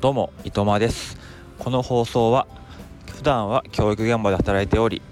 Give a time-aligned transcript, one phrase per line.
[0.00, 1.18] どうも伊藤間です
[1.58, 2.46] この放送は
[3.12, 5.02] 普段は教育現場で働いており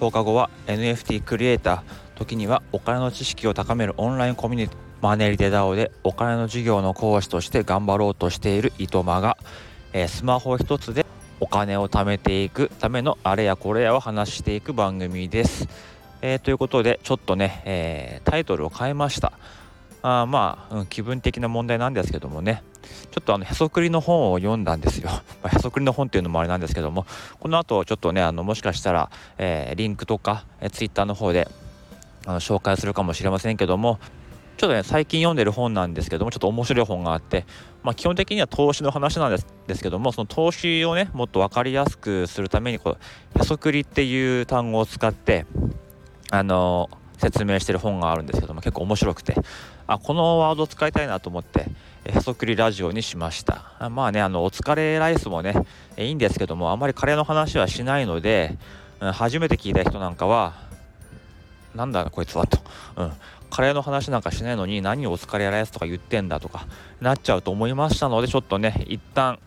[0.00, 9.36] 放課後は NFT クリエイター時にはお金の知識を高めるオンラインコミュニティマネリテ DAO でお金の授業の講師として頑張ろうとしている伊藤間が、
[9.92, 11.04] えー、スマホ一つで
[11.38, 15.68] お金を貯めていくためのあれやこれやを話していく番組です。
[16.22, 19.34] えー、ということでちょっとね、えー、タイトルを変えました。
[20.02, 22.62] あまあ、うん、気分的な問題なんですけどもね。
[23.12, 25.10] ちょっとあのへそくりの本を読んだんですよ。
[25.42, 27.06] まへそくりの本っていうのもあれなんですけども。
[27.40, 31.48] この後ちょっとねあのもしかしたら、えー、リンクとか、えー、ツイッターの方で
[32.26, 33.98] あの紹介するかもしれませんけども。
[34.58, 37.46] ちょっとね最近読んでる本なんですけどもちょっと面白い本があって、
[37.82, 42.96] まあ、基本的には投資の話なんですですけどもその投資をねもっと分かりやすくするためにこ
[43.34, 45.46] うへそくりっていう単語を使って
[46.30, 49.36] あのー説明してる本があるんですけども結構面白くて
[49.86, 51.66] あこのワード使いたいなと思って
[52.04, 53.72] へそくりラジオにしました。
[53.78, 55.54] あまあねあのお疲れライスもね
[55.96, 58.58] いいんですけどもあまりカレーの話はしないので、
[59.00, 60.54] うん、初めて聞いた人なんかは
[61.76, 62.58] なんだこいつはと、
[62.96, 63.12] うん、
[63.50, 66.66] カレーの話なんかしないのに何をお疲れライスとか言ってんだとか
[67.00, 69.38] なっちゃうと思いましたのでちょっとね一旦、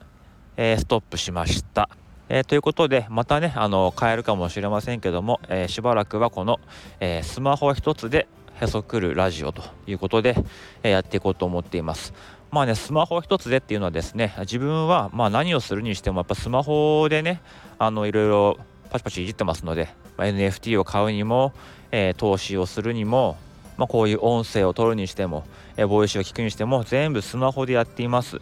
[0.56, 1.90] えー、ストップしました。
[2.28, 6.60] えー、ということでまたねあの変えるかもしれませんけども、えー、しばらくはこの、
[7.00, 8.28] えー、スマホ一つで
[8.60, 10.36] へそくるラジオということで、
[10.82, 12.14] えやっていこうと思っています。
[12.52, 17.42] まあねスマホ一つでっていうのはですね自分はまあ何をするにしてもやっぱスマホでね
[17.80, 18.58] あのいろいろ
[18.90, 21.52] パチパチいじってますので、まあ、NFT を買うにも、
[21.92, 23.38] え投資をするにも
[23.78, 25.44] まあ、こういう音声を取るにしても、
[25.78, 28.40] えボイスを聞くにしても全部スマホでやっています。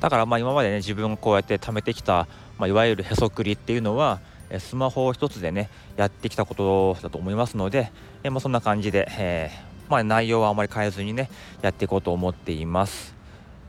[0.00, 2.26] だからまあ今までね自分がこうやって貯めてきた
[2.60, 4.20] まあ、いわゆるへそくりっていうのは
[4.58, 7.90] スマホ一つでねやってきたことだと思いますので、
[8.22, 11.30] えまあ、そんな感じで、えー、まあ、内容はあまり変えずにね
[11.62, 13.14] やっていこうと思っています。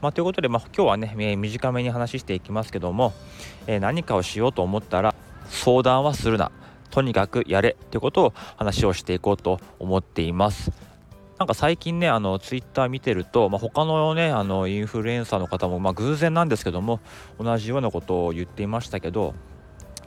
[0.01, 3.13] まあ、ということで、まあ、今日はね、え、短めに話していきますけども、
[3.65, 5.15] えー、何かをしようと思ったら
[5.47, 6.51] 相談はするな
[6.89, 10.90] とにかくやれということを話をしていこうと思っています。
[11.41, 16.99] なんか最近ねあのツイッター見てると、まあ、他のねあのインフルエンサーの方も、まあ、偶然なんですけども
[17.39, 19.33] 同じようなことを言っていましたけど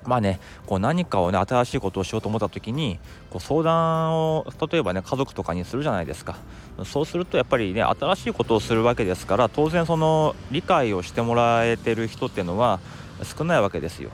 [0.05, 3.01] まあねこう何かをね新しいことをしようと思った時に
[3.31, 6.37] こう相談を例えばね家族とかにするじゃないですか。
[6.85, 12.79] そうするとやっぱりね新しいことをするわけですから当然その理解をしてもらえてる人っていうのは
[13.25, 14.11] 少ないわけですよ、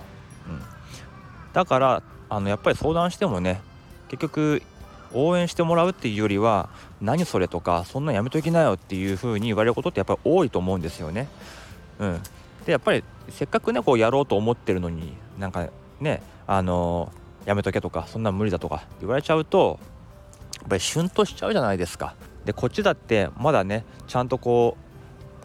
[0.49, 0.63] うん、
[1.53, 3.61] だからあのやっぱり相談してもね
[4.09, 4.63] 結局
[5.13, 6.69] 応援してもらうっていうよりは
[7.01, 11.29] 何それとかそんなやめときなよっていう風に言われることってやっぱり多いと思うんですよね。
[11.99, 12.21] うん、
[12.65, 15.69] でやっぱりせっかくねこうやろうと思ってるのになんか
[16.01, 19.79] ねあのー、やめとけとかそんな無理だとか言われちゃうと
[20.61, 22.15] やっぱりシュンとしちゃうじゃないですか。
[22.45, 24.91] でこっちだってまだねちゃんとこう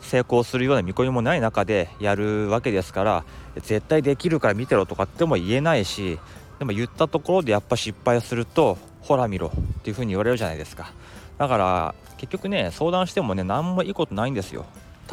[0.06, 6.20] 成功するような見込みもない中でやるわけですから絶対できるから見てろとかっても言えないし
[6.60, 10.92] でも言ったところでやっぱ失敗するとほら見ろっていう風に言われるじゃないですか。
[11.38, 14.66] だから結局ね相談してもね何もいいことないんですよ。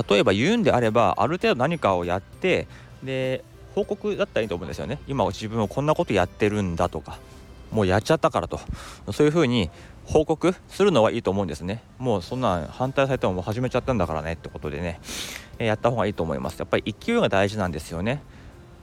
[0.09, 2.67] 例えば言うんであればある程度何かをやって
[3.03, 3.45] で
[3.75, 4.99] 報告だったらいいと思うんですよね。
[5.09, 7.19] 今自分はこんなことやってるんだとか
[7.71, 8.61] もうやっちゃったからと。
[9.13, 9.71] そういう風に
[10.05, 11.83] 報告するのはいいと思うんですね。
[11.99, 15.01] もうそんなん反対されてももう始めちゃったんだからねってことでね、
[15.59, 16.59] やった方がいいと思います。
[16.59, 18.23] やっぱり勢いが大事なんですよね、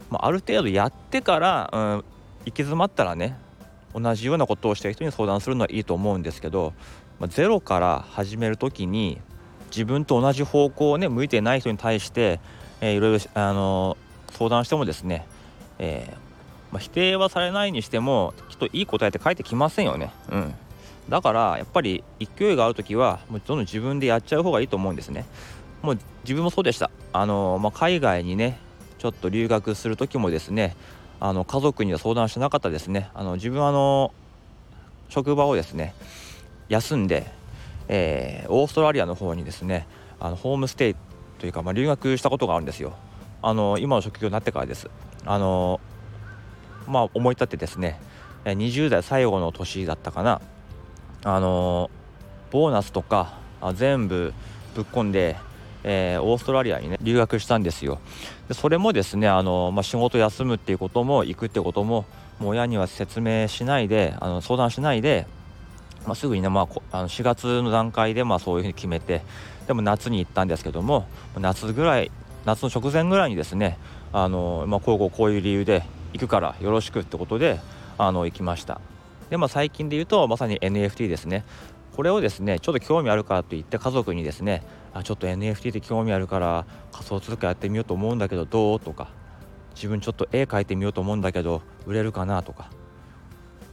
[0.09, 2.03] まあ、ある程度やってから、うん、
[2.49, 3.37] 行き詰まったらね
[3.93, 6.73] 同じようなことをしてる人に相談するのはいいと思うんですけど、
[7.19, 9.19] まあ、ゼロから始める時に
[9.69, 12.39] 自分と同じ方向をね向いてない人に対して、
[12.81, 15.27] えー、いろいろあのー、相談してもですね、
[15.77, 20.11] えー、まあ、否定はされないにしてもきっといい答えって返ってきませんよね。
[20.31, 20.53] うん、
[21.07, 25.25] だからやっぱり勢いがある時はもうどんどん自分でやっちゃう方がいいと思うんですね。
[25.83, 26.89] もう自分もそうでした。
[27.13, 28.59] あのまあ、海外にね
[28.97, 30.75] ちょっと留学する時もですね
[31.19, 33.09] あの家族には相談しなかったですね。
[33.13, 34.13] あの自分はあの
[35.09, 35.93] 職場をですね
[36.69, 37.31] 休んで、
[37.87, 39.87] えー、オーストラリアの方にですね
[40.19, 40.95] あのホームステイ
[41.39, 42.93] というか、まあ、留学したことがあるんですよ。
[43.41, 44.89] あの今の職業になってからです。
[45.25, 45.79] あの
[46.87, 47.99] まあ思い立ってですね
[48.45, 50.41] 20代最後の年だったかな。
[51.23, 51.89] あの
[52.51, 53.33] ボーナスとか
[53.75, 54.33] 全部
[54.75, 55.35] ぶっ込んで
[55.83, 57.99] えー、オーストラリアにね留学したんですよ。
[58.47, 62.05] でそれもですねあの、まあ、仕事休むっていうことも行くってことも
[62.39, 65.27] もう親には説明しないであの相談しないで、
[66.05, 69.21] まあ、すぐにね、まあ、あの4月の段階でまあそういうふうに決めて
[69.67, 72.11] でも夏に行ったんですけども夏ぐらい
[72.45, 73.77] 夏の直前ぐらいにですね
[74.11, 75.83] あの、まあ、こうこうこういう理由で
[76.13, 77.59] 行くからよろしくってことで
[77.97, 78.81] あの行きました。
[79.29, 81.43] でまあ最近で言うとまさに NFT ですね。
[81.95, 84.63] これをですねちょっと興味あるからといって家族にですね
[84.93, 89.09] あちょっと NFT って興味あるから仮想通貨やってみようと思うんだけどどうとか
[89.75, 92.69] 自分ちょっと絵描いてみようと思うんだけど売れるかなとか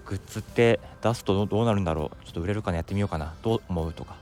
[0.04, 4.16] グッズって出すとどうなるんだろうちょっと売れるかなやってみようかなどう思うとか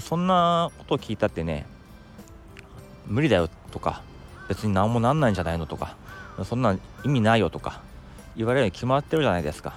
[0.00, 1.66] そんなことを聞いたってね
[3.06, 4.02] 無理だよとか
[4.48, 5.96] 別に何もなんないんじゃないのとか
[6.44, 7.80] そんな意味ないよとか
[8.36, 9.74] 言われるに決まってるじゃないですか。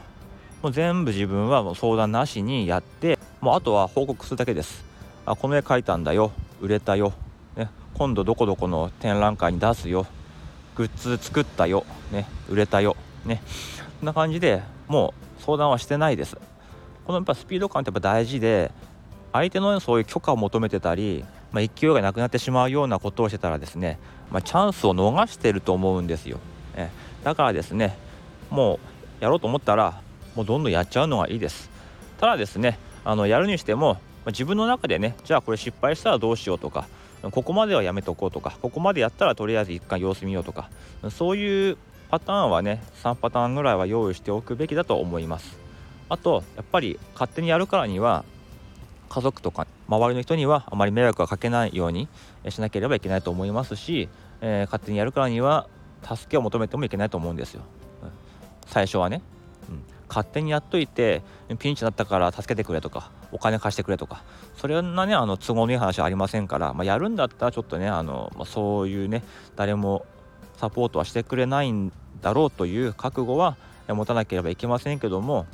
[0.62, 4.84] もう全部自分はもう相談なしにやってもうあとは報告するだけです。
[5.26, 6.32] あこの絵描いたんだよ。
[6.62, 7.14] 売れたよ、
[7.56, 10.06] ね、今度どこどこの展覧会に出すよ。
[10.76, 12.98] グッズ作ったよ、ね、売れたよ。
[13.26, 13.42] ね。
[14.00, 16.36] こんな感じでもう相談はしてないです。
[17.06, 18.72] このやっぱスピード感ってやっぱ大事で
[19.32, 24.00] 相手のそういう許可を求めてたり、まあ、勢いがなくなってしまうようなことをしてたらですね、
[24.32, 26.40] まあ、チャンスを逃してると思うんですよ、
[26.76, 26.90] え
[27.24, 27.98] だからですね
[28.50, 28.80] も
[29.22, 30.02] うやろうと思ったら
[30.36, 31.70] もうどんどんやっちゃうのがいいです。
[32.20, 33.98] ただですねあのやるにしても
[34.28, 36.88] 自分の中でねじゃあこれ失敗したらどうしようとか
[37.32, 40.70] ここまではやめとこうとかここまでやったらとりあえず一回様子見ようとか
[41.10, 41.78] そういう
[42.10, 45.60] パターンはね3パターンぐらいは用意しておくべきだと思います。
[46.10, 48.26] あとやっぱり勝手にやるからには
[49.10, 52.08] 家族とか周りの人にはあまり迷惑はかけないように
[52.50, 54.10] しなければいけないと思いますし、
[54.42, 55.68] えー、勝手にやるからには
[56.04, 57.62] 助けを求めてもいけないと思うんですよ、
[58.68, 59.22] 最初はね、
[59.70, 61.22] うん、勝手にやっといて
[61.60, 64.24] ピンチになったから助けてくれとかお金貸してくれとか
[64.58, 69.24] それなねあの都合のいい話はありませんから、まあ、やるんだったらちょっとねあの、まあ、そういうね
[69.56, 70.06] 誰も
[70.58, 71.92] サポートはしてくれないん
[72.22, 73.56] だろうという覚悟は
[73.88, 75.46] 持たなければいけませんけども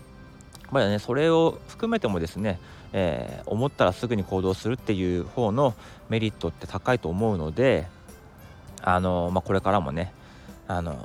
[0.72, 2.60] まだねそれを含めてもですね、
[2.92, 5.76] えー、思ったらすぐに行動するっていう方の
[6.10, 7.88] メリットって高いと思うので
[8.82, 10.14] あの、まあ、これからもね
[10.68, 10.98] あの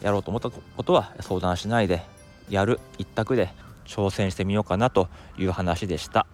[0.00, 2.02] やろうと思ったことは相談しないで
[2.48, 3.50] やる一択で
[3.86, 5.08] 挑戦してみようかなと
[5.38, 6.26] いう話でした。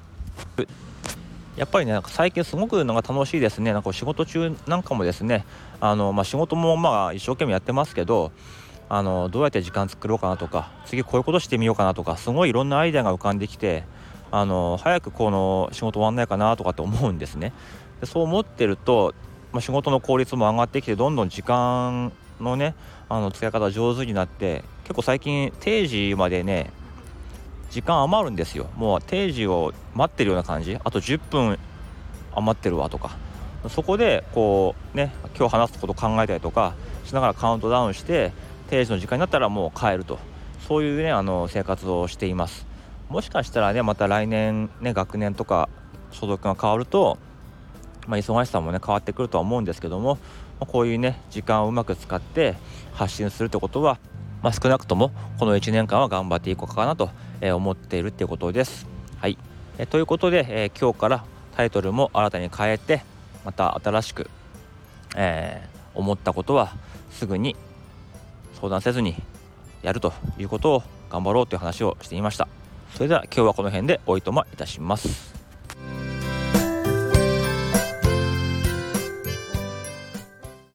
[1.57, 5.45] やっぱりねなんか最近すごくのが楽しいですねなんか仕事中なんかもですね
[5.81, 8.33] あの、まあ、仕事もまあ一生懸命やってますけど
[8.89, 13.85] あのどうやって時間作ろうかなとか次こういうことしてみようかなとかすごいいろんなアイデアが浮かんできて
[14.31, 17.53] あの早くこの仕事終わんないかなとかって思うんですね
[18.01, 19.15] でそう思ってると、
[19.53, 22.11] まあ、仕事の効率も上がってきてどんどん時間
[22.41, 22.75] のね
[23.09, 26.69] あの使い方上手になって結構最近定時までね
[27.71, 28.69] 時間余るんですよ。
[28.75, 30.77] もう定時を待ってるような感じ。
[30.83, 31.61] あと10分
[32.35, 33.17] 余ってるわとか。
[33.69, 38.33] そこでこうね今日話すこと考えたりとかしながらカウントダウンして
[38.69, 40.19] 定時の時間になったらもう帰ると。
[40.67, 42.67] そういうねあの生活をしています。
[43.09, 45.69] もしかしたらねまた来年ね学年とか
[46.11, 47.17] 所属が変わると、
[48.09, 50.19] まあ、忙しさもね変わってくるとは思うんですけども、
[50.59, 52.57] こういうね時間をうまく使って
[52.93, 54.01] 発信するってことは、
[54.43, 57.11] まあ、少なくともこの1年間は頑張っていこうかなと
[57.43, 58.87] 思っているっていうことです。
[59.19, 59.37] はい。
[59.79, 61.25] えということで、え、今日から
[61.57, 63.03] タイトルも新たに変えて
[63.45, 64.31] また新しく、
[65.17, 66.73] えー、思ったことは
[67.11, 67.57] すぐに
[68.55, 69.15] 相談せずに
[69.83, 72.49] やるということを頑張ろうという話をしていました。
[72.95, 75.30] それでは今日はこの辺でおいとまいたします。